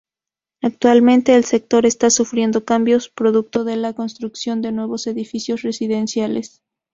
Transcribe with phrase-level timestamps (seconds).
[0.63, 6.63] Actualmente el sector está sufriendo cambios producto de la construcción de nuevos edificios residenciales.